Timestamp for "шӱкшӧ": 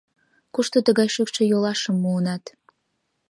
1.15-1.43